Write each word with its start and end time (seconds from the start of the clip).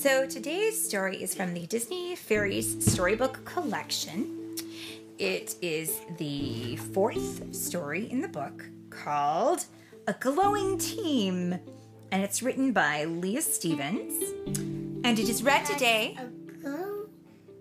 So 0.00 0.26
today's 0.26 0.80
story 0.80 1.20
is 1.20 1.34
from 1.34 1.54
the 1.54 1.66
Disney 1.66 2.14
Fairies 2.14 2.76
Storybook 2.92 3.44
Collection. 3.44 4.54
It 5.18 5.56
is 5.60 5.98
the 6.18 6.76
fourth 6.94 7.52
story 7.52 8.08
in 8.08 8.20
the 8.20 8.28
book 8.28 8.64
called 8.90 9.64
A 10.06 10.12
Glowing 10.20 10.78
Team, 10.78 11.52
and 12.12 12.22
it's 12.22 12.44
written 12.44 12.72
by 12.72 13.06
Leah 13.06 13.42
Stevens. 13.42 14.22
And 15.04 15.18
it 15.18 15.28
is 15.28 15.42
read 15.42 15.66
today, 15.66 16.16
A 16.16 16.26
glow. 16.60 17.08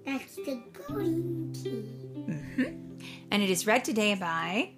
That's 0.06 0.36
the 0.36 0.62
glowing 0.74 1.52
team. 1.54 1.90
Mhm. 2.30 3.02
and 3.32 3.42
it 3.42 3.50
is 3.50 3.66
read 3.66 3.84
today 3.84 4.14
by 4.14 4.74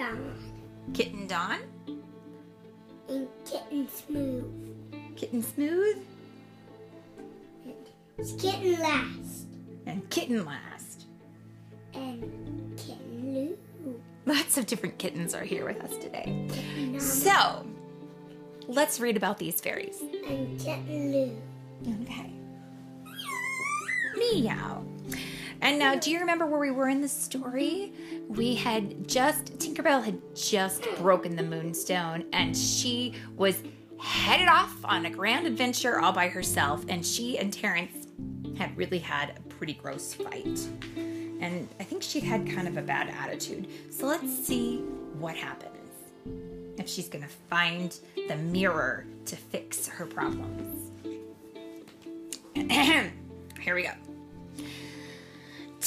Dawn. 0.00 0.34
Kitten 0.94 1.26
Dawn, 1.26 1.58
And 3.10 3.28
Kitten 3.44 3.86
Smooth. 3.86 4.46
Kitten 5.14 5.42
Smooth, 5.42 5.98
It's 8.16 8.32
Kitten 8.40 8.80
Last. 8.80 9.46
and 9.84 10.08
Kitten 10.08 10.46
Last. 10.46 11.04
And 11.92 12.22
Kitten 12.78 13.34
Lou. 13.84 14.00
Lots 14.24 14.56
of 14.56 14.64
different 14.64 14.96
kittens 14.96 15.34
are 15.34 15.44
here 15.44 15.66
with 15.66 15.82
us 15.84 15.94
today. 15.98 16.48
So, 16.98 17.66
let's 18.68 19.00
read 19.00 19.18
about 19.18 19.36
these 19.36 19.60
fairies. 19.60 20.00
And 20.26 20.58
Kitten 20.58 21.12
Lou. 21.12 21.36
Okay. 22.04 22.32
Meow. 24.16 24.82
And 25.62 25.78
now, 25.78 25.94
do 25.94 26.10
you 26.10 26.18
remember 26.20 26.46
where 26.46 26.58
we 26.58 26.70
were 26.70 26.88
in 26.88 27.00
the 27.00 27.08
story? 27.08 27.92
We 28.28 28.54
had 28.54 29.06
just, 29.06 29.58
Tinkerbell 29.58 30.02
had 30.02 30.18
just 30.34 30.86
broken 30.96 31.36
the 31.36 31.42
Moonstone 31.42 32.24
and 32.32 32.56
she 32.56 33.14
was 33.36 33.62
headed 33.98 34.48
off 34.48 34.74
on 34.84 35.04
a 35.04 35.10
grand 35.10 35.46
adventure 35.46 36.00
all 36.00 36.12
by 36.12 36.28
herself. 36.28 36.84
And 36.88 37.04
she 37.04 37.38
and 37.38 37.52
Terence 37.52 38.06
had 38.56 38.76
really 38.76 38.98
had 38.98 39.36
a 39.36 39.40
pretty 39.54 39.74
gross 39.74 40.14
fight. 40.14 40.66
And 40.96 41.68
I 41.78 41.84
think 41.84 42.02
she 42.02 42.20
had 42.20 42.48
kind 42.48 42.66
of 42.66 42.76
a 42.78 42.82
bad 42.82 43.08
attitude. 43.10 43.68
So 43.90 44.06
let's 44.06 44.46
see 44.46 44.78
what 45.18 45.36
happens. 45.36 45.76
If 46.78 46.88
she's 46.88 47.08
gonna 47.08 47.28
find 47.50 47.98
the 48.28 48.36
mirror 48.36 49.06
to 49.26 49.36
fix 49.36 49.86
her 49.88 50.06
problems. 50.06 50.90
Here 53.60 53.74
we 53.74 53.82
go. 53.82 53.90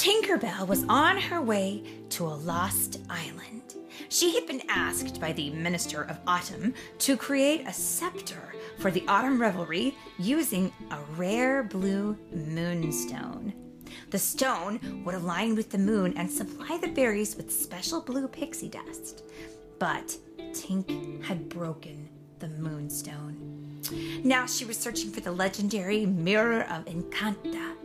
Tinkerbell 0.04 0.68
was 0.68 0.84
on 0.90 1.16
her 1.16 1.42
way 1.42 1.82
to 2.10 2.26
a 2.26 2.36
lost 2.36 3.00
island. 3.10 3.76
She 4.10 4.36
had 4.36 4.46
been 4.46 4.62
asked 4.68 5.22
by 5.22 5.32
the 5.32 5.50
Minister 5.52 6.02
of 6.02 6.20
Autumn 6.28 6.74
to 7.00 7.16
create 7.16 7.66
a 7.66 7.72
scepter 7.72 8.54
for 8.80 8.92
the 8.92 9.06
autumn 9.08 9.40
revelry 9.40 9.96
using 10.20 10.74
a 10.92 10.98
rare 11.16 11.64
blue 11.64 12.18
moonstone. 12.34 13.54
The 14.10 14.20
stone 14.20 15.06
would 15.06 15.16
align 15.16 15.56
with 15.56 15.72
the 15.72 15.78
moon 15.78 16.18
and 16.18 16.30
supply 16.30 16.78
the 16.82 16.90
berries 16.90 17.38
with 17.38 17.50
special 17.50 18.02
blue 18.02 18.28
pixie 18.28 18.68
dust. 18.68 19.24
But 19.80 20.18
Tink 20.52 21.24
had 21.24 21.48
broken 21.48 22.10
the 22.40 22.50
moonstone. 22.50 23.80
Now 24.26 24.48
she 24.48 24.66
was 24.66 24.76
searching 24.76 25.12
for 25.12 25.22
the 25.22 25.32
legendary 25.32 26.06
Mirror 26.06 26.64
of 26.64 26.84
Incanta, 26.88 27.78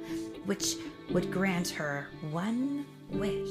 which 0.47 0.75
would 1.11 1.31
grant 1.31 1.69
her 1.71 2.09
one 2.31 2.85
wish. 3.11 3.49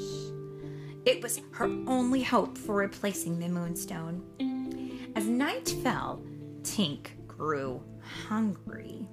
It 1.05 1.23
was 1.23 1.41
her 1.51 1.65
only 1.87 2.21
hope 2.21 2.57
for 2.57 2.75
replacing 2.75 3.39
the 3.39 3.47
moonstone. 3.47 4.23
As 5.15 5.25
night 5.25 5.69
fell, 5.81 6.21
Tink 6.61 7.27
grew 7.27 7.81
hungry. 8.27 9.07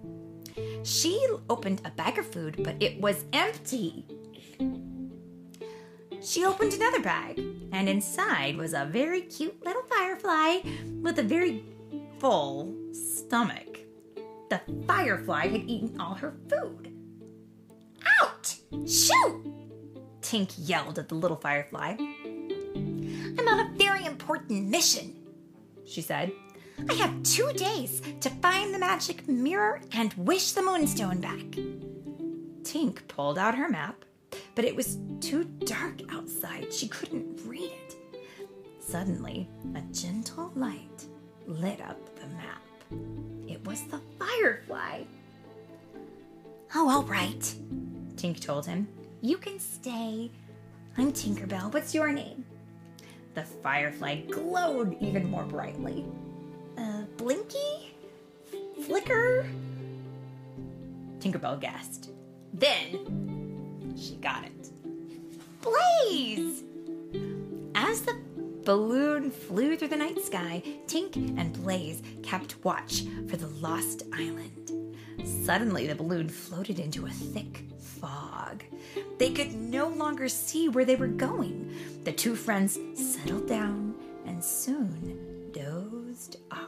She 0.82 1.24
opened 1.48 1.80
a 1.84 1.90
bag 1.90 2.18
of 2.18 2.26
food, 2.26 2.62
but 2.62 2.76
it 2.80 3.00
was 3.00 3.24
empty. 3.32 4.04
She 6.22 6.44
opened 6.44 6.72
another 6.72 7.00
bag, 7.00 7.38
and 7.72 7.88
inside 7.88 8.56
was 8.56 8.72
a 8.72 8.86
very 8.86 9.22
cute 9.22 9.64
little 9.64 9.82
firefly 9.82 10.60
with 11.02 11.18
a 11.18 11.22
very 11.22 11.64
full 12.18 12.74
stomach. 12.92 13.80
The 14.48 14.60
firefly 14.86 15.48
had 15.48 15.68
eaten 15.68 16.00
all 16.00 16.14
her 16.14 16.34
food. 16.48 16.93
Shoot! 18.72 19.46
Tink 20.20 20.54
yelled 20.56 20.98
at 20.98 21.08
the 21.08 21.14
little 21.14 21.36
firefly. 21.36 21.96
I'm 21.98 23.48
on 23.48 23.60
a 23.60 23.74
very 23.76 24.04
important 24.04 24.68
mission, 24.68 25.14
she 25.84 26.00
said. 26.00 26.32
I 26.88 26.94
have 26.94 27.22
two 27.22 27.52
days 27.52 28.02
to 28.20 28.30
find 28.30 28.74
the 28.74 28.78
magic 28.78 29.28
mirror 29.28 29.80
and 29.92 30.12
wish 30.14 30.52
the 30.52 30.62
moonstone 30.62 31.20
back. 31.20 31.44
Tink 32.62 33.06
pulled 33.06 33.38
out 33.38 33.54
her 33.54 33.68
map, 33.68 34.04
but 34.54 34.64
it 34.64 34.74
was 34.74 34.98
too 35.20 35.44
dark 35.44 36.00
outside. 36.10 36.72
She 36.72 36.88
couldn't 36.88 37.40
read 37.46 37.70
it. 37.70 37.96
Suddenly, 38.80 39.48
a 39.74 39.80
gentle 39.92 40.50
light 40.54 41.04
lit 41.46 41.80
up 41.80 41.98
the 42.16 42.26
map. 42.28 42.62
It 43.46 43.64
was 43.66 43.82
the 43.82 44.00
firefly. 44.18 45.02
Oh, 46.74 46.90
all 46.90 47.04
right, 47.04 47.54
Tink 48.16 48.40
told 48.40 48.66
him. 48.66 48.88
You 49.20 49.36
can 49.38 49.58
stay. 49.58 50.30
I'm 50.96 51.12
Tinkerbell. 51.12 51.72
What's 51.72 51.94
your 51.94 52.12
name? 52.12 52.44
The 53.34 53.42
firefly 53.42 54.22
glowed 54.30 54.96
even 55.00 55.28
more 55.28 55.44
brightly. 55.44 56.04
Uh, 56.78 57.02
Blinky? 57.16 57.94
Flicker? 58.86 59.46
Tinkerbell 61.18 61.60
guessed. 61.60 62.10
Then 62.52 63.94
she 63.96 64.16
got 64.16 64.44
it. 64.44 64.70
Blaze! 65.62 66.62
As 67.74 68.02
the 68.02 68.16
balloon 68.64 69.30
flew 69.30 69.76
through 69.76 69.88
the 69.88 69.96
night 69.96 70.22
sky, 70.22 70.62
Tink 70.86 71.16
and 71.16 71.52
Blaze 71.62 72.02
kept 72.22 72.62
watch 72.64 73.04
for 73.28 73.36
the 73.36 73.48
lost 73.48 74.04
island. 74.12 74.83
Suddenly, 75.24 75.86
the 75.86 75.94
balloon 75.94 76.28
floated 76.28 76.78
into 76.78 77.06
a 77.06 77.10
thick 77.10 77.64
fog. 77.78 78.62
They 79.18 79.30
could 79.30 79.54
no 79.54 79.88
longer 79.88 80.28
see 80.28 80.68
where 80.68 80.84
they 80.84 80.96
were 80.96 81.06
going. 81.06 81.74
The 82.04 82.12
two 82.12 82.36
friends 82.36 82.78
settled 82.94 83.48
down 83.48 83.94
and 84.26 84.42
soon 84.42 85.50
dozed 85.52 86.36
off. 86.50 86.60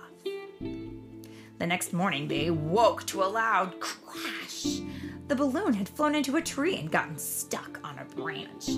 The 1.58 1.66
next 1.66 1.92
morning, 1.92 2.28
they 2.28 2.50
woke 2.50 3.06
to 3.06 3.22
a 3.22 3.24
loud 3.24 3.80
crash. 3.80 4.80
The 5.28 5.34
balloon 5.34 5.74
had 5.74 5.88
flown 5.88 6.14
into 6.14 6.36
a 6.36 6.42
tree 6.42 6.76
and 6.76 6.90
gotten 6.90 7.18
stuck 7.18 7.80
on 7.82 7.98
a 7.98 8.04
branch. 8.14 8.70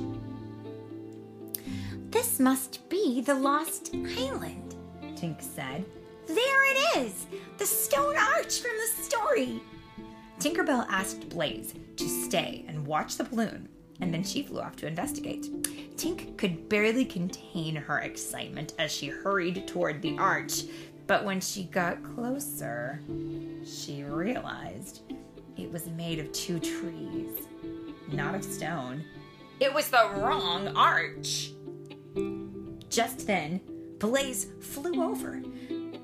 This 2.11 2.41
must 2.41 2.89
be 2.89 3.21
the 3.21 3.35
lost 3.35 3.95
island, 3.95 4.77
Tink 5.15 5.43
said. 5.43 5.85
There 6.29 6.37
it 6.37 6.99
is! 6.99 7.27
The 7.57 7.65
stone 7.65 8.17
arch 8.17 8.61
from 8.61 8.73
the 8.77 9.03
story! 9.03 9.63
Tinkerbell 10.39 10.87
asked 10.91 11.29
Blaze 11.31 11.73
to 11.97 12.07
stay 12.07 12.67
and 12.69 12.87
watch 12.87 13.17
the 13.17 13.25
balloon, 13.25 13.69
and 14.01 14.13
then 14.13 14.23
she 14.23 14.43
flew 14.43 14.61
off 14.61 14.77
to 14.77 14.87
investigate. 14.87 15.51
Tink 15.97 16.37
could 16.37 16.69
barely 16.69 17.07
contain 17.07 17.75
her 17.75 18.01
excitement 18.01 18.75
as 18.79 18.93
she 18.93 19.09
hurried 19.09 19.67
toward 19.67 20.03
the 20.03 20.19
arch, 20.19 20.65
but 21.07 21.25
when 21.25 21.41
she 21.41 21.65
got 21.65 22.05
closer, 22.05 23.01
she 23.65 24.05
realized 24.05 25.01
it 25.57 25.73
was 25.73 25.87
made 25.87 26.19
of 26.19 26.31
two 26.33 26.61
trees, 26.61 27.47
not 28.13 28.35
of 28.35 28.45
stone. 28.45 29.03
It 29.61 29.73
was 29.73 29.89
the 29.89 30.11
wrong 30.17 30.69
arch. 30.77 31.53
Just 32.91 33.27
then, 33.27 33.61
Blaze 33.99 34.49
flew 34.61 35.03
over. 35.03 35.43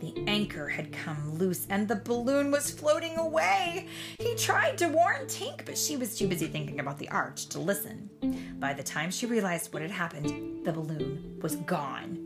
The 0.04 0.22
anchor 0.26 0.68
had 0.68 0.92
come 0.92 1.38
loose 1.38 1.66
and 1.70 1.88
the 1.88 1.96
balloon 1.96 2.50
was 2.50 2.70
floating 2.70 3.16
away. 3.16 3.88
He 4.18 4.34
tried 4.34 4.76
to 4.76 4.88
warn 4.88 5.22
Tink, 5.22 5.64
but 5.64 5.78
she 5.78 5.96
was 5.96 6.18
too 6.18 6.28
busy 6.28 6.46
thinking 6.46 6.78
about 6.78 6.98
the 6.98 7.08
arch 7.08 7.46
to 7.46 7.58
listen. 7.58 8.10
By 8.58 8.74
the 8.74 8.82
time 8.82 9.10
she 9.10 9.24
realized 9.24 9.72
what 9.72 9.80
had 9.80 9.90
happened, 9.90 10.66
the 10.66 10.72
balloon 10.74 11.38
was 11.40 11.56
gone. 11.56 12.18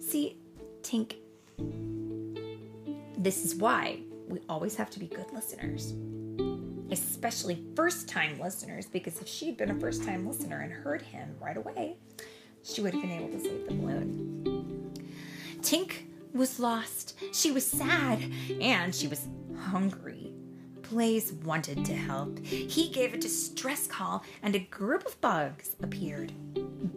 See, 0.00 0.38
Tink, 0.80 1.16
this 3.18 3.44
is 3.44 3.54
why 3.54 4.00
we 4.28 4.40
always 4.48 4.74
have 4.76 4.88
to 4.92 4.98
be 4.98 5.06
good 5.06 5.30
listeners. 5.34 5.92
Especially 6.90 7.62
first 7.74 8.08
time 8.08 8.40
listeners, 8.40 8.86
because 8.86 9.20
if 9.20 9.28
she'd 9.28 9.58
been 9.58 9.72
a 9.72 9.78
first 9.78 10.04
time 10.04 10.26
listener 10.26 10.60
and 10.60 10.72
heard 10.72 11.02
him 11.02 11.36
right 11.38 11.58
away, 11.58 11.98
she 12.62 12.80
would 12.80 12.94
have 12.94 13.02
been 13.02 13.12
able 13.12 13.28
to 13.28 13.40
save 13.40 13.68
the 13.68 13.74
balloon. 13.74 14.94
Tink 15.60 16.06
was 16.36 16.60
lost. 16.60 17.18
She 17.32 17.50
was 17.50 17.66
sad 17.66 18.22
and 18.60 18.94
she 18.94 19.08
was 19.08 19.26
hungry. 19.58 20.32
Blaze 20.90 21.32
wanted 21.32 21.84
to 21.84 21.94
help. 21.94 22.38
He 22.44 22.90
gave 22.90 23.12
a 23.12 23.18
distress 23.18 23.86
call 23.86 24.22
and 24.42 24.54
a 24.54 24.60
group 24.60 25.04
of 25.04 25.20
bugs 25.20 25.74
appeared. 25.82 26.32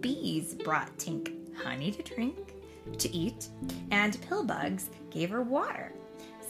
Bees 0.01 0.53
brought 0.53 0.95
Tink 0.97 1.33
honey 1.55 1.91
to 1.91 2.03
drink, 2.03 2.53
to 2.97 3.09
eat, 3.15 3.49
and 3.91 4.21
pill 4.21 4.43
bugs 4.43 4.89
gave 5.09 5.29
her 5.31 5.41
water. 5.41 5.91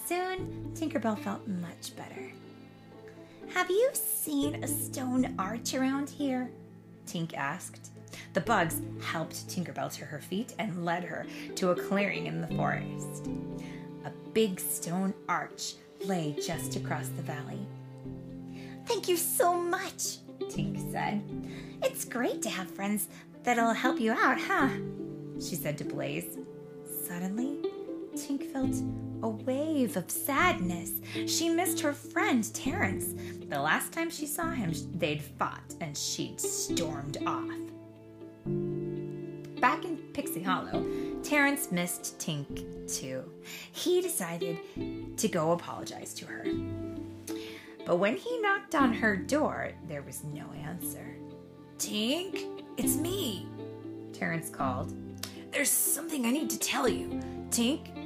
Soon, 0.05 0.71
Tinkerbell 0.73 1.17
felt 1.19 1.47
much 1.47 1.95
better. 1.95 2.31
Have 3.53 3.69
you 3.69 3.89
seen 3.93 4.63
a 4.63 4.67
stone 4.67 5.35
arch 5.39 5.73
around 5.73 6.09
here? 6.09 6.51
Tink 7.09 7.33
asked. 7.33 7.91
The 8.33 8.41
bugs 8.41 8.81
helped 9.01 9.47
Tinkerbell 9.47 9.91
to 9.93 10.05
her 10.05 10.19
feet 10.19 10.53
and 10.59 10.85
led 10.85 11.03
her 11.03 11.25
to 11.55 11.71
a 11.71 11.75
clearing 11.75 12.27
in 12.27 12.41
the 12.41 12.55
forest. 12.55 13.27
A 14.05 14.11
big 14.33 14.59
stone 14.59 15.13
arch 15.27 15.73
lay 16.05 16.35
just 16.45 16.75
across 16.75 17.07
the 17.09 17.21
valley. 17.23 17.59
Thank 18.85 19.07
you 19.07 19.17
so 19.17 19.59
much, 19.59 20.17
Tink 20.41 20.91
said. 20.91 21.21
It's 21.83 22.05
great 22.05 22.41
to 22.43 22.49
have 22.49 22.69
friends 22.69 23.07
that'll 23.43 23.73
help 23.73 23.99
you 23.99 24.11
out, 24.11 24.39
huh? 24.39 24.69
She 25.39 25.55
said 25.55 25.77
to 25.79 25.83
Blaze. 25.85 26.37
Suddenly, 27.07 27.57
Tink 28.15 28.51
felt 28.51 28.75
a 29.23 29.29
wave 29.29 29.97
of 29.97 30.09
sadness. 30.09 30.91
She 31.27 31.49
missed 31.49 31.79
her 31.81 31.93
friend 31.93 32.43
Terence. 32.53 33.13
The 33.47 33.59
last 33.59 33.91
time 33.91 34.09
she 34.09 34.25
saw 34.25 34.49
him, 34.51 34.73
they'd 34.95 35.21
fought 35.21 35.73
and 35.81 35.97
she'd 35.97 36.39
stormed 36.39 37.17
off. 37.25 37.49
Back 39.59 39.83
in 39.83 39.97
Pixie 40.13 40.41
Hollow, 40.41 40.85
Terence 41.21 41.71
missed 41.71 42.17
Tink 42.17 42.91
too. 42.93 43.23
He 43.71 44.01
decided 44.01 44.57
to 45.17 45.27
go 45.27 45.51
apologize 45.51 46.13
to 46.15 46.25
her. 46.25 46.45
But 47.85 47.97
when 47.97 48.15
he 48.15 48.39
knocked 48.41 48.75
on 48.75 48.93
her 48.93 49.15
door, 49.15 49.71
there 49.87 50.01
was 50.01 50.23
no 50.23 50.45
answer. 50.63 51.15
Tink, 51.77 52.63
it's 52.77 52.95
me, 52.95 53.47
Terence 54.13 54.49
called. 54.49 54.93
There's 55.51 55.71
something 55.71 56.25
I 56.25 56.31
need 56.31 56.49
to 56.51 56.59
tell 56.59 56.87
you. 56.87 57.19
Tink. 57.49 57.98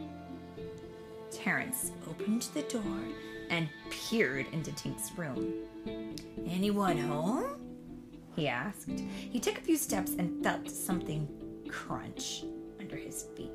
Terence 1.44 1.92
opened 2.10 2.44
the 2.54 2.62
door 2.62 3.02
and 3.50 3.68
peered 3.90 4.48
into 4.54 4.72
Tink's 4.72 5.12
room. 5.18 5.54
Anyone 6.48 6.98
home? 6.98 7.60
He 8.34 8.48
asked. 8.48 8.90
He 8.90 9.42
took 9.42 9.58
a 9.58 9.62
few 9.62 9.76
steps 9.76 10.14
and 10.18 10.42
felt 10.42 10.70
something 10.70 11.28
crunch 11.68 12.46
under 12.80 12.96
his 12.96 13.26
feet. 13.36 13.50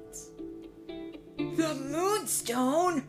The 1.56 1.75
Moonstone! 1.90 3.05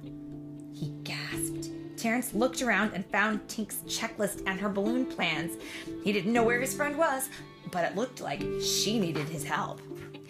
He 0.73 0.91
gasped. 1.03 1.71
Terence 1.97 2.33
looked 2.33 2.61
around 2.61 2.93
and 2.93 3.05
found 3.07 3.49
Tink's 3.49 3.79
checklist 3.85 4.43
and 4.47 4.61
her 4.61 4.69
balloon 4.69 5.05
plans. 5.05 5.61
He 6.05 6.13
didn't 6.13 6.31
know 6.31 6.43
where 6.43 6.61
his 6.61 6.73
friend 6.73 6.97
was, 6.97 7.27
but 7.71 7.83
it 7.83 7.97
looked 7.97 8.21
like 8.21 8.41
she 8.61 8.97
needed 8.97 9.27
his 9.27 9.43
help. 9.43 9.81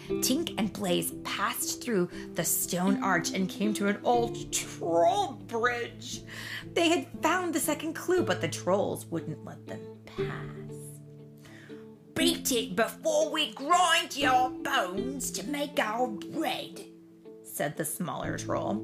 Tink 0.10 0.56
and 0.58 0.74
Blaze 0.74 1.12
passed 1.24 1.84
through 1.84 2.10
the 2.34 2.44
stone 2.44 3.04
arch 3.04 3.32
and 3.32 3.48
came 3.48 3.74
to 3.76 3.88
an 3.88 4.00
old 4.04 4.52
troll 4.52 5.34
bridge. 5.48 6.24
They 6.74 6.90
had 6.90 7.08
found 7.22 7.54
the 7.54 7.60
second 7.60 7.94
clue, 7.94 8.24
but 8.24 8.42
the 8.42 8.48
trolls 8.48 9.06
wouldn't 9.06 9.46
let 9.46 9.66
them 9.68 9.82
pass. 10.06 10.76
Beat 12.16 12.52
it 12.52 12.76
before 12.76 13.32
we 13.32 13.54
grind 13.54 14.18
your 14.18 14.50
bones 14.50 15.32
to 15.32 15.48
make 15.48 15.80
our 15.80 16.08
bread, 16.08 16.82
said 17.44 17.78
the 17.78 17.86
smaller 17.86 18.38
troll. 18.38 18.84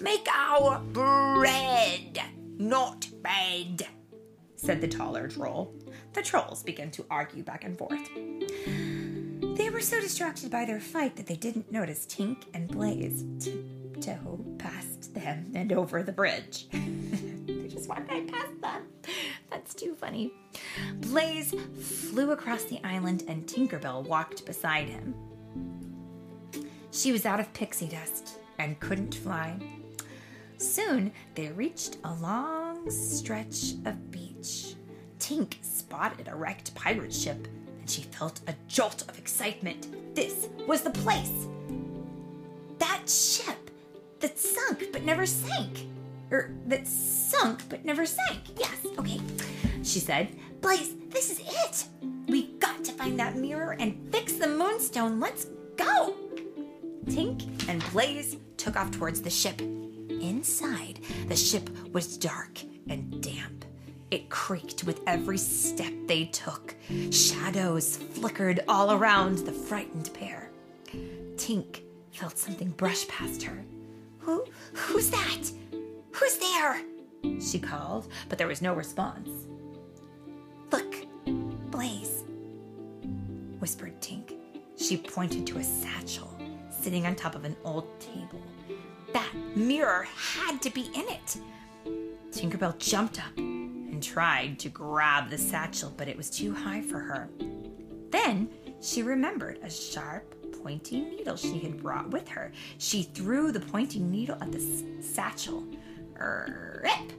Make 0.00 0.26
our 0.34 0.80
bread, 0.92 2.20
not 2.58 3.06
bed, 3.22 3.86
said 4.60 4.80
the 4.80 4.88
taller 4.88 5.26
troll. 5.26 5.74
The 6.12 6.22
trolls 6.22 6.62
began 6.62 6.90
to 6.92 7.06
argue 7.10 7.42
back 7.42 7.64
and 7.64 7.78
forth. 7.78 8.08
They 9.56 9.70
were 9.70 9.80
so 9.80 10.00
distracted 10.00 10.50
by 10.50 10.66
their 10.66 10.80
fight 10.80 11.16
that 11.16 11.26
they 11.26 11.36
didn't 11.36 11.72
notice 11.72 12.06
Tink 12.06 12.44
and 12.52 12.68
Blaze 12.68 13.24
tiptoe 13.38 14.44
past 14.58 15.14
them 15.14 15.50
and 15.54 15.72
over 15.72 16.02
the 16.02 16.12
bridge. 16.12 16.68
they 16.72 17.68
just 17.68 17.88
walked 17.88 18.10
right 18.10 18.30
past 18.30 18.60
them. 18.60 18.82
That's 19.50 19.74
too 19.74 19.94
funny. 19.94 20.32
Blaze 20.96 21.54
flew 21.80 22.32
across 22.32 22.64
the 22.64 22.80
island 22.84 23.24
and 23.28 23.46
Tinkerbell 23.46 24.04
walked 24.04 24.44
beside 24.44 24.88
him. 24.88 25.14
She 26.90 27.12
was 27.12 27.24
out 27.24 27.40
of 27.40 27.52
pixie 27.54 27.88
dust 27.88 28.38
and 28.58 28.78
couldn't 28.78 29.14
fly. 29.14 29.58
Soon 30.58 31.12
they 31.34 31.48
reached 31.48 31.96
a 32.04 32.12
long 32.14 32.90
stretch 32.90 33.74
of. 33.86 34.10
Tink 35.30 35.54
spotted 35.62 36.26
a 36.26 36.34
wrecked 36.34 36.74
pirate 36.74 37.14
ship 37.14 37.46
and 37.78 37.88
she 37.88 38.02
felt 38.02 38.40
a 38.48 38.54
jolt 38.66 39.08
of 39.08 39.16
excitement. 39.16 39.86
This 40.12 40.48
was 40.66 40.82
the 40.82 40.90
place! 40.90 41.46
That 42.80 43.08
ship 43.08 43.70
that 44.18 44.36
sunk 44.40 44.88
but 44.92 45.04
never 45.04 45.26
sank. 45.26 45.86
Or 46.32 46.50
that 46.66 46.84
sunk 46.88 47.62
but 47.68 47.84
never 47.84 48.06
sank. 48.06 48.40
Yes, 48.58 48.84
okay. 48.98 49.20
She 49.84 50.00
said, 50.00 50.36
Blaze, 50.60 50.96
this 51.10 51.30
is 51.30 51.40
it. 51.46 51.84
We've 52.26 52.58
got 52.58 52.82
to 52.82 52.92
find 52.92 53.16
that 53.20 53.36
mirror 53.36 53.76
and 53.78 54.10
fix 54.10 54.32
the 54.32 54.48
moonstone. 54.48 55.20
Let's 55.20 55.44
go. 55.76 56.16
Tink 57.04 57.68
and 57.68 57.88
Blaze 57.92 58.36
took 58.56 58.74
off 58.74 58.90
towards 58.90 59.22
the 59.22 59.30
ship. 59.30 59.60
Inside, 59.60 60.98
the 61.28 61.36
ship 61.36 61.70
was 61.92 62.18
dark 62.18 62.58
and 62.88 63.22
damp. 63.22 63.64
It 64.10 64.28
creaked 64.28 64.84
with 64.84 65.00
every 65.06 65.38
step 65.38 65.92
they 66.06 66.24
took. 66.26 66.74
Shadows 67.10 67.96
flickered 67.96 68.60
all 68.66 68.92
around 68.92 69.38
the 69.38 69.52
frightened 69.52 70.10
pair. 70.14 70.50
Tink 71.36 71.82
felt 72.10 72.36
something 72.36 72.70
brush 72.70 73.06
past 73.06 73.42
her. 73.44 73.64
Who 74.18 74.44
who's 74.74 75.10
that? 75.10 75.50
Who's 76.12 76.38
there? 76.38 76.82
She 77.40 77.60
called, 77.60 78.08
but 78.28 78.36
there 78.36 78.48
was 78.48 78.60
no 78.60 78.74
response. 78.74 79.30
Look, 80.72 80.96
Blaze, 81.70 82.24
whispered 83.60 84.00
Tink. 84.00 84.34
She 84.76 84.96
pointed 84.96 85.46
to 85.48 85.58
a 85.58 85.64
satchel 85.64 86.36
sitting 86.70 87.06
on 87.06 87.14
top 87.14 87.34
of 87.34 87.44
an 87.44 87.56
old 87.64 87.86
table. 88.00 88.42
That 89.12 89.32
mirror 89.54 90.06
had 90.16 90.60
to 90.62 90.70
be 90.70 90.90
in 90.94 91.08
it. 91.08 91.36
Tinkerbell 92.32 92.78
jumped 92.78 93.20
up 93.20 93.59
tried 94.00 94.58
to 94.60 94.68
grab 94.68 95.30
the 95.30 95.38
satchel, 95.38 95.92
but 95.96 96.08
it 96.08 96.16
was 96.16 96.30
too 96.30 96.54
high 96.54 96.80
for 96.82 96.98
her. 96.98 97.28
Then 98.10 98.48
she 98.80 99.02
remembered 99.02 99.58
a 99.62 99.70
sharp, 99.70 100.34
pointing 100.62 101.10
needle 101.10 101.36
she 101.36 101.58
had 101.58 101.82
brought 101.82 102.10
with 102.10 102.28
her. 102.28 102.52
She 102.78 103.02
threw 103.02 103.52
the 103.52 103.60
pointing 103.60 104.10
needle 104.10 104.36
at 104.40 104.52
the 104.52 104.58
s- 104.58 104.82
satchel. 105.14 105.64
Rip! 106.18 107.12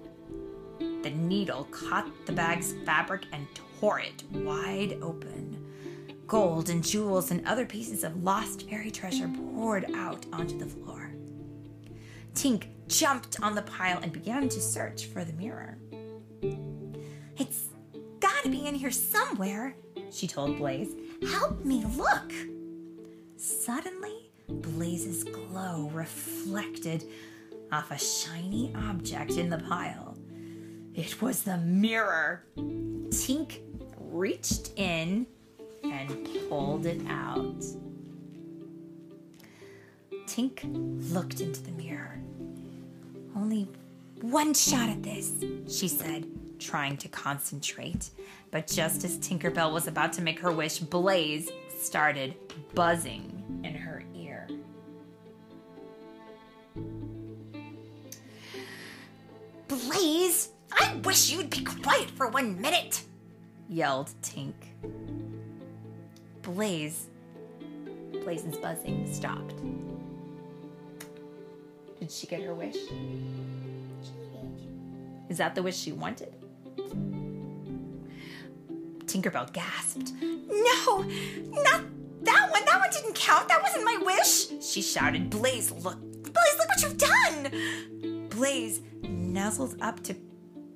The 0.80 1.12
needle 1.12 1.66
caught 1.72 2.10
the 2.26 2.34
bag's 2.34 2.74
fabric 2.86 3.26
and 3.32 3.48
tore 3.80 4.00
it 4.00 4.24
wide 4.32 5.00
open. 5.02 5.58
Gold 6.28 6.70
and 6.70 6.84
jewels 6.84 7.32
and 7.32 7.46
other 7.48 7.66
pieces 7.66 8.04
of 8.04 8.24
lost 8.24 8.70
fairy 8.70 8.92
treasure 8.92 9.30
poured 9.54 9.86
out 9.96 10.26
onto 10.32 10.58
the 10.58 10.66
floor. 10.66 11.12
Tink 12.34 12.68
jumped 12.88 13.42
on 13.42 13.56
the 13.56 13.62
pile 13.64 14.00
and 14.02 14.12
began 14.14 14.48
to 14.50 14.62
search 14.62 15.06
for 15.08 15.24
the 15.26 15.34
mirror. 15.34 15.78
It's 17.42 17.70
gotta 18.20 18.50
be 18.50 18.68
in 18.68 18.76
here 18.76 18.92
somewhere, 18.92 19.76
she 20.12 20.28
told 20.28 20.60
Blaze. 20.60 20.94
Help 21.32 21.66
me 21.66 21.84
look. 21.98 22.32
Suddenly, 23.36 24.30
Blaze's 24.48 25.24
glow 25.24 25.90
reflected 25.92 27.04
off 27.72 27.90
a 27.90 27.98
shiny 27.98 28.72
object 28.76 29.32
in 29.38 29.50
the 29.50 29.58
pile. 29.58 30.16
It 30.94 31.20
was 31.20 31.42
the 31.42 31.58
mirror. 31.58 32.46
Tink 32.58 33.62
reached 33.98 34.74
in 34.76 35.26
and 35.84 36.30
pulled 36.48 36.86
it 36.86 37.02
out. 37.10 37.64
Tink 40.28 41.12
looked 41.12 41.42
into 41.42 41.64
the 41.64 41.72
mirror. 41.72 42.22
Only 43.36 43.68
one 44.22 44.54
shot 44.54 44.90
at 44.90 45.02
this, 45.02 45.44
she 45.68 45.88
said, 45.88 46.28
trying 46.62 46.96
to 46.98 47.10
concentrate. 47.10 48.12
But 48.52 48.68
just 48.68 49.04
as 49.04 49.18
Tinkerbell 49.18 49.74
was 49.74 49.88
about 49.88 50.14
to 50.14 50.22
make 50.22 50.40
her 50.40 50.52
wish, 50.52 50.80
Blaze 50.80 51.50
started 51.80 52.36
buzzing 52.76 53.62
in 53.64 53.74
her 53.74 54.04
ear. 54.16 54.48
Blaze, 59.68 60.50
I 60.72 60.96
wish 61.04 61.32
you'd 61.32 61.50
be 61.50 61.64
quiet 61.64 62.12
for 62.12 62.28
one 62.28 62.60
minute, 62.62 63.04
yelled 63.68 64.12
Tink. 64.22 64.54
Blaze, 66.42 67.08
Blaze's 68.24 68.58
buzzing 68.58 69.12
stopped. 69.12 69.56
Did 72.00 72.12
she 72.12 72.28
get 72.28 72.42
her 72.42 72.54
wish? 72.54 72.76
Is 75.30 75.38
that 75.38 75.56
the 75.56 75.64
wish 75.64 75.78
she 75.78 75.94
wanted? 75.94 76.34
Tinkerbell 79.12 79.52
gasped. 79.52 80.14
No, 80.22 81.02
not 81.64 81.82
that 82.24 82.50
one. 82.50 82.66
That 82.66 82.80
one 82.80 82.90
didn't 82.92 83.16
count. 83.16 83.50
That 83.50 83.62
wasn't 83.62 83.84
my 83.84 83.98
wish. 84.06 84.48
She 84.64 84.82
shouted. 84.82 85.30
Blaze, 85.30 85.70
look. 85.72 86.00
Blaze, 86.00 86.58
look 86.58 86.68
what 86.70 86.82
you've 86.82 86.98
done. 86.98 88.30
Blaze 88.30 88.80
nuzzled 89.04 89.76
up 89.82 90.02
to 90.04 90.14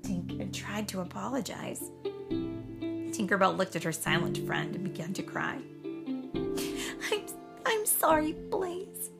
Tink 0.01 0.41
and 0.41 0.53
tried 0.53 0.87
to 0.89 0.99
apologize. 0.99 1.89
Tinkerbell 2.29 3.55
looked 3.57 3.77
at 3.77 3.83
her 3.83 3.93
silent 3.93 4.37
friend 4.45 4.75
and 4.75 4.83
began 4.83 5.13
to 5.13 5.23
cry. 5.23 5.57
I'm 5.85 7.25
I'm 7.65 7.85
sorry, 7.85 8.33
Blaze. 8.33 9.11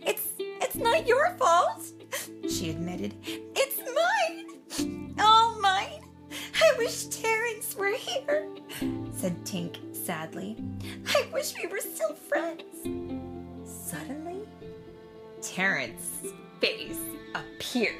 It's 0.00 0.28
it's 0.38 0.76
not 0.76 1.06
your 1.06 1.30
fault, 1.36 1.84
she 2.48 2.70
admitted. 2.70 3.14
It's 3.22 3.78
mine. 4.00 5.14
All 5.20 5.60
mine. 5.60 6.00
I 6.54 6.74
wish 6.78 7.04
Terence 7.72 7.76
were 7.76 7.96
here, 7.96 8.48
said 9.12 9.44
Tink 9.44 9.76
sadly. 9.94 10.56
I 11.06 11.26
wish 11.32 11.54
we 11.56 11.68
were 11.68 11.78
still 11.78 12.14
friends. 12.14 12.62
Suddenly, 13.64 14.40
Terence's 15.40 16.32
face 16.60 16.98
appeared 17.34 17.94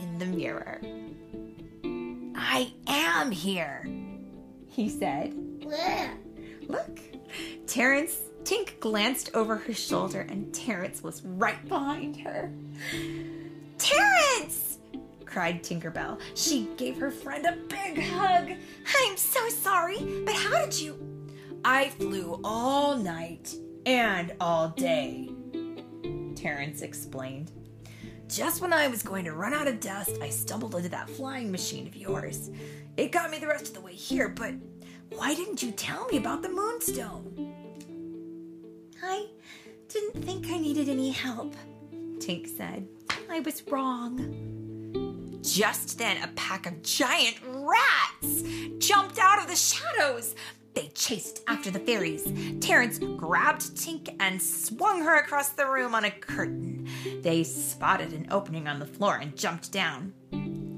in 0.00 0.18
the 0.18 0.26
mirror. 0.26 0.80
I 2.36 2.72
am 2.86 3.30
here, 3.30 3.86
he 4.68 4.88
said. 4.88 5.34
Where? 5.62 6.14
Look, 6.68 7.00
Terence. 7.66 8.18
Tink 8.44 8.78
glanced 8.78 9.30
over 9.32 9.56
her 9.56 9.72
shoulder 9.72 10.20
and 10.20 10.52
Terence 10.52 11.02
was 11.02 11.22
right 11.24 11.66
behind 11.66 12.14
her. 12.18 12.52
Terence! 13.78 14.73
Cried 15.34 15.64
Tinkerbell. 15.64 16.20
She 16.36 16.68
gave 16.76 16.96
her 16.98 17.10
friend 17.10 17.44
a 17.44 17.56
big 17.66 18.00
hug. 18.00 18.52
I'm 19.00 19.16
so 19.16 19.48
sorry, 19.48 19.98
but 20.24 20.32
how 20.32 20.64
did 20.64 20.80
you? 20.80 20.96
I 21.64 21.88
flew 21.88 22.40
all 22.44 22.96
night 22.96 23.52
and 23.84 24.32
all 24.40 24.68
day, 24.68 25.28
Terence 26.36 26.82
explained. 26.82 27.50
Just 28.28 28.62
when 28.62 28.72
I 28.72 28.86
was 28.86 29.02
going 29.02 29.24
to 29.24 29.32
run 29.32 29.52
out 29.52 29.66
of 29.66 29.80
dust, 29.80 30.12
I 30.22 30.28
stumbled 30.28 30.76
into 30.76 30.88
that 30.90 31.10
flying 31.10 31.50
machine 31.50 31.88
of 31.88 31.96
yours. 31.96 32.52
It 32.96 33.10
got 33.10 33.32
me 33.32 33.40
the 33.40 33.48
rest 33.48 33.66
of 33.66 33.74
the 33.74 33.80
way 33.80 33.94
here, 33.94 34.28
but 34.28 34.54
why 35.10 35.34
didn't 35.34 35.64
you 35.64 35.72
tell 35.72 36.06
me 36.06 36.16
about 36.16 36.42
the 36.42 36.48
moonstone? 36.48 37.52
I 39.02 39.26
didn't 39.88 40.24
think 40.24 40.46
I 40.46 40.58
needed 40.58 40.88
any 40.88 41.10
help, 41.10 41.56
Tink 42.18 42.46
said. 42.56 42.86
I 43.28 43.40
was 43.40 43.64
wrong. 43.66 44.63
Just 45.44 45.98
then, 45.98 46.22
a 46.22 46.28
pack 46.28 46.66
of 46.66 46.82
giant 46.82 47.36
rats 47.44 48.42
jumped 48.78 49.18
out 49.18 49.38
of 49.38 49.46
the 49.46 49.54
shadows. 49.54 50.34
They 50.72 50.88
chased 50.88 51.42
after 51.46 51.70
the 51.70 51.78
fairies. 51.78 52.26
Terence 52.60 52.98
grabbed 52.98 53.76
Tink 53.76 54.16
and 54.20 54.40
swung 54.40 55.02
her 55.02 55.16
across 55.16 55.50
the 55.50 55.66
room 55.66 55.94
on 55.94 56.06
a 56.06 56.10
curtain. 56.10 56.88
They 57.22 57.44
spotted 57.44 58.12
an 58.14 58.26
opening 58.30 58.66
on 58.66 58.78
the 58.78 58.86
floor 58.86 59.16
and 59.16 59.36
jumped 59.36 59.70
down. 59.70 60.14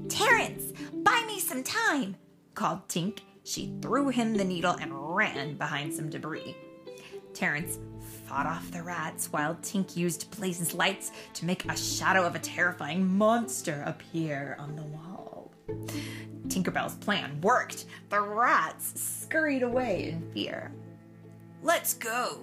Terence, 0.09 0.73
buy 0.93 1.23
me 1.25 1.39
some 1.39 1.63
time, 1.63 2.17
called 2.53 2.87
Tink. 2.89 3.19
She 3.45 3.73
threw 3.81 4.09
him 4.09 4.35
the 4.35 4.43
needle 4.43 4.75
and 4.79 5.15
ran 5.15 5.55
behind 5.55 5.93
some 5.93 6.09
debris. 6.09 6.57
Terence 7.33 7.79
fought 8.27 8.45
off 8.45 8.69
the 8.71 8.83
rats 8.83 9.31
while 9.31 9.55
Tink 9.55 9.95
used 9.95 10.29
Blaze's 10.37 10.73
lights 10.73 11.11
to 11.33 11.45
make 11.45 11.65
a 11.65 11.77
shadow 11.77 12.25
of 12.25 12.35
a 12.35 12.39
terrifying 12.39 13.07
monster 13.17 13.83
appear 13.85 14.57
on 14.59 14.75
the 14.75 14.83
wall. 14.83 15.51
Tinkerbell's 16.49 16.95
plan 16.95 17.39
worked. 17.41 17.85
The 18.09 18.19
rats 18.19 18.99
scurried 19.01 19.63
away 19.63 20.09
in 20.09 20.29
fear. 20.33 20.71
Let's 21.63 21.93
go, 21.93 22.39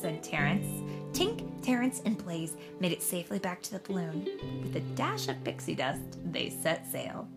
said 0.00 0.22
Terence. 0.22 0.66
Tink, 1.12 1.62
Terence, 1.62 2.02
and 2.04 2.18
Blaze 2.18 2.56
made 2.80 2.92
it 2.92 3.02
safely 3.02 3.38
back 3.38 3.62
to 3.62 3.72
the 3.72 3.80
balloon. 3.80 4.28
With 4.62 4.76
a 4.76 4.80
dash 4.94 5.28
of 5.28 5.42
pixie 5.44 5.74
dust, 5.74 6.18
they 6.32 6.50
set 6.50 6.86
sail. 6.90 7.28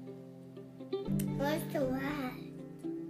Where's 1.38 1.64
the 1.72 1.82
rat? 1.82 2.34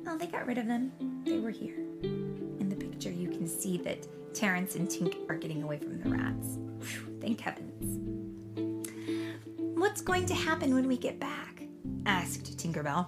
Oh, 0.07 0.17
they 0.17 0.27
got 0.27 0.47
rid 0.47 0.57
of 0.57 0.67
them. 0.67 0.91
They 1.25 1.39
were 1.39 1.49
here. 1.49 1.79
In 2.03 2.69
the 2.69 2.75
picture, 2.75 3.11
you 3.11 3.29
can 3.29 3.47
see 3.47 3.77
that 3.79 4.07
Terence 4.33 4.75
and 4.75 4.87
Tink 4.87 5.29
are 5.29 5.35
getting 5.35 5.63
away 5.63 5.77
from 5.77 6.01
the 6.01 6.09
rats. 6.09 6.57
Whew, 6.79 7.17
thank 7.21 7.39
heavens. 7.39 7.99
What's 9.77 10.01
going 10.01 10.25
to 10.27 10.33
happen 10.33 10.73
when 10.73 10.87
we 10.87 10.97
get 10.97 11.19
back? 11.19 11.63
asked 12.05 12.57
Tinkerbell. 12.57 13.07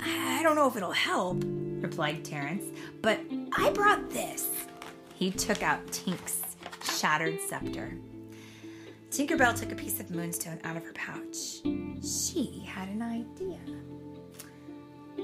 I 0.00 0.42
don't 0.42 0.56
know 0.56 0.66
if 0.66 0.76
it'll 0.76 0.92
help, 0.92 1.42
replied 1.80 2.24
Terence, 2.24 2.64
but 3.02 3.20
I 3.52 3.70
brought 3.70 4.10
this. 4.10 4.48
He 5.14 5.30
took 5.30 5.62
out 5.62 5.86
Tink's 5.92 6.42
shattered 6.82 7.40
scepter. 7.40 7.96
Tinkerbell 9.10 9.58
took 9.58 9.72
a 9.72 9.74
piece 9.74 10.00
of 10.00 10.10
moonstone 10.10 10.60
out 10.64 10.76
of 10.76 10.84
her 10.84 10.92
pouch. 10.92 11.62
She 12.02 12.64
had 12.66 12.88
an 12.88 13.02
idea. 13.02 13.58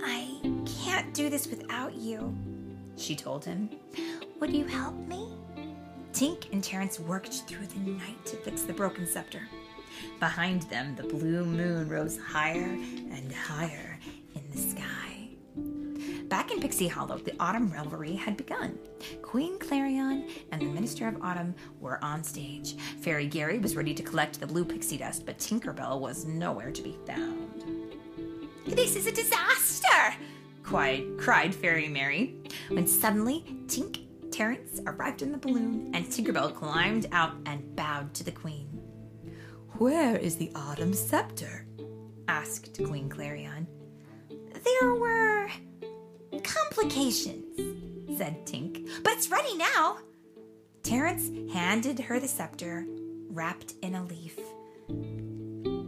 I 0.02 0.40
can't 0.82 1.12
do 1.14 1.28
this 1.28 1.46
without 1.46 1.94
you, 1.94 2.34
she 2.96 3.16
told 3.16 3.44
him. 3.44 3.70
Would 4.40 4.52
you 4.52 4.64
help 4.64 4.94
me? 5.06 5.36
Tink 6.12 6.52
and 6.52 6.62
Terence 6.62 7.00
worked 7.00 7.32
through 7.48 7.66
the 7.66 7.90
night 7.90 8.24
to 8.26 8.36
fix 8.36 8.62
the 8.62 8.72
broken 8.72 9.06
scepter. 9.06 9.48
Behind 10.20 10.62
them, 10.64 10.94
the 10.96 11.04
blue 11.04 11.44
moon 11.44 11.88
rose 11.88 12.18
higher 12.18 12.76
and 13.10 13.32
higher 13.32 13.98
in 14.34 14.50
the 14.50 14.58
sky. 14.58 15.28
Back 16.28 16.50
in 16.50 16.60
Pixie 16.60 16.88
Hollow, 16.88 17.18
the 17.18 17.34
autumn 17.38 17.70
revelry 17.70 18.14
had 18.14 18.36
begun. 18.38 18.78
Queen 19.20 19.58
Clarion 19.58 20.28
and 20.50 20.62
the 20.62 20.66
Minister 20.66 21.06
of 21.06 21.20
Autumn 21.22 21.54
were 21.78 22.02
on 22.02 22.24
stage. 22.24 22.74
Fairy 23.00 23.26
Gary 23.26 23.58
was 23.58 23.76
ready 23.76 23.92
to 23.92 24.02
collect 24.02 24.40
the 24.40 24.46
blue 24.46 24.64
pixie 24.64 24.96
dust, 24.96 25.26
but 25.26 25.38
Tinkerbell 25.38 26.00
was 26.00 26.24
nowhere 26.24 26.70
to 26.70 26.82
be 26.82 26.96
found. 27.06 27.64
This 28.66 28.96
is 28.96 29.06
a 29.06 29.12
disaster! 29.12 30.14
Cried, 30.62 31.04
cried 31.18 31.54
Fairy 31.54 31.88
Mary, 31.88 32.36
when 32.68 32.86
suddenly 32.86 33.44
Tink 33.66 34.06
Terence 34.30 34.80
arrived 34.86 35.22
in 35.22 35.30
the 35.30 35.38
balloon 35.38 35.90
and 35.94 36.06
Tinkerbell 36.06 36.54
climbed 36.54 37.06
out 37.12 37.34
and 37.46 37.76
bowed 37.76 38.14
to 38.14 38.24
the 38.24 38.32
Queen. 38.32 38.66
Where 39.78 40.16
is 40.16 40.36
the 40.36 40.50
autumn 40.54 40.94
scepter? 40.94 41.66
asked 42.28 42.78
Queen 42.84 43.08
Clarion. 43.08 43.66
There 44.64 44.94
were 44.94 45.48
complications, 46.42 48.16
said 48.16 48.46
Tink, 48.46 48.88
but 49.02 49.12
it's 49.14 49.30
ready 49.30 49.56
now. 49.56 49.98
Terence 50.82 51.30
handed 51.52 51.98
her 52.00 52.18
the 52.18 52.28
scepter 52.28 52.86
wrapped 53.28 53.74
in 53.82 53.94
a 53.94 54.04
leaf. 54.04 54.38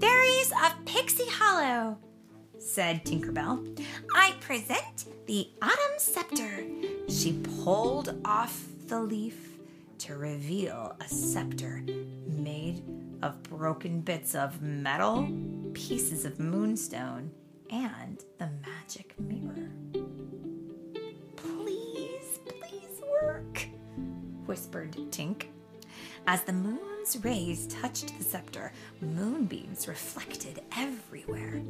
Fairies 0.01 0.53
of 0.65 0.85
Pixie 0.85 1.29
Hollow, 1.31 1.99
said 2.59 3.05
Tinkerbell. 3.05 3.81
I 4.15 4.35
present 4.41 5.07
the 5.27 5.49
autumn 5.63 5.99
scepter. 5.99 6.65
She 7.09 7.41
pulled 7.63 8.21
off 8.25 8.65
the 8.87 9.01
leaf 9.01 9.59
to 9.99 10.17
reveal 10.17 10.97
a 11.01 11.09
scepter 11.09 11.85
made 12.27 12.83
of 13.23 13.43
broken 13.45 14.01
bits 14.01 14.35
of 14.35 14.61
metal, 14.61 15.29
pieces 15.73 16.25
of 16.25 16.39
moonstone, 16.39 17.31
and 17.71 18.23
the 18.39 18.51
magic 18.67 19.19
mirror. 19.19 19.71
Please, 21.37 22.39
please 22.47 23.01
work, 23.23 23.67
whispered 24.47 24.93
Tink. 25.11 25.45
As 26.27 26.43
the 26.43 26.53
moon's 27.05 27.23
rays 27.23 27.67
touched 27.67 28.17
the 28.17 28.25
scepter, 28.25 28.73
moonbeams 29.03 29.87
reflected 29.87 30.63
everywhere. 30.75 31.61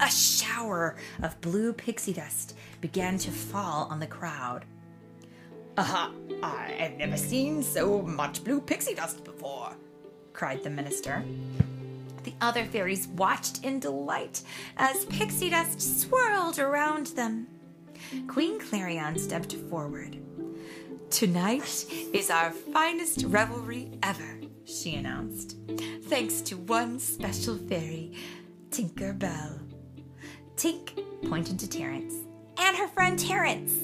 A 0.00 0.08
shower 0.08 0.96
of 1.22 1.38
blue 1.42 1.74
pixie 1.74 2.14
dust 2.14 2.56
began 2.80 3.18
to 3.18 3.30
fall 3.30 3.86
on 3.90 4.00
the 4.00 4.06
crowd. 4.06 4.64
Aha! 5.76 6.10
I 6.42 6.72
have 6.78 6.96
never 6.96 7.18
seen 7.18 7.62
so 7.62 8.00
much 8.00 8.44
blue 8.44 8.62
pixie 8.62 8.94
dust 8.94 9.24
before, 9.24 9.74
cried 10.32 10.64
the 10.64 10.70
minister. 10.70 11.22
The 12.24 12.32
other 12.40 12.64
fairies 12.64 13.08
watched 13.08 13.64
in 13.64 13.78
delight 13.78 14.40
as 14.78 15.04
pixie 15.04 15.50
dust 15.50 16.00
swirled 16.00 16.58
around 16.58 17.08
them. 17.08 17.46
Queen 18.26 18.58
Clarion 18.58 19.18
stepped 19.18 19.52
forward. 19.52 20.16
Tonight 21.10 21.84
is 22.14 22.30
our 22.30 22.50
finest 22.50 23.24
revelry 23.26 23.90
ever, 24.02 24.38
she 24.64 24.94
announced, 24.94 25.56
thanks 26.04 26.40
to 26.42 26.56
one 26.56 26.98
special 26.98 27.56
fairy, 27.56 28.12
Tinker 28.70 29.12
Bell. 29.12 29.60
Tink 30.56 31.04
pointed 31.28 31.58
to 31.58 31.68
Terence. 31.68 32.14
And 32.58 32.76
her 32.76 32.88
friend 32.88 33.18
Terence! 33.18 33.74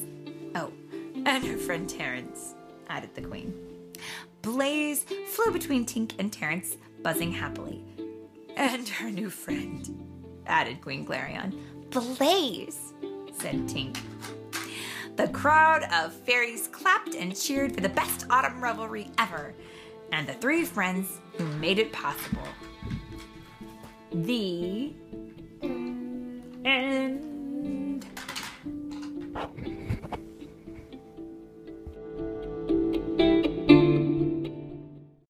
Oh, 0.55 0.73
and 1.27 1.45
her 1.45 1.57
friend 1.57 1.89
Terence, 1.89 2.55
added 2.89 3.15
the 3.15 3.23
queen. 3.23 3.55
Blaze 4.43 5.05
flew 5.29 5.53
between 5.53 5.85
Tink 5.85 6.13
and 6.19 6.33
Terence, 6.33 6.77
buzzing 7.03 7.33
happily. 7.33 7.83
And 8.57 8.89
her 8.89 9.11
new 9.11 9.31
friend, 9.31 10.05
added 10.47 10.81
Queen 10.81 11.05
Clarion. 11.05 11.59
Blaze, 11.91 12.93
said 13.33 13.67
Tink. 13.69 13.97
The 15.17 15.29
crowd 15.29 15.83
of 15.93 16.13
fairies 16.13 16.69
clapped 16.69 17.15
and 17.15 17.37
cheered 17.37 17.75
for 17.75 17.81
the 17.81 17.89
best 17.89 18.27
autumn 18.31 18.63
revelry 18.63 19.11
ever, 19.19 19.55
and 20.13 20.27
the 20.27 20.35
three 20.35 20.65
friends 20.65 21.21
who 21.37 21.45
made 21.59 21.79
it 21.79 21.93
possible. 21.93 22.49
The 24.13 24.93
end. 26.65 28.07